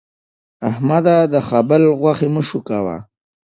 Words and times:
احمده! 0.69 1.17
د 1.33 1.35
خبل 1.49 1.81
غوښې 1.99 2.27
مه 2.33 2.41
شکوه. 2.49 2.97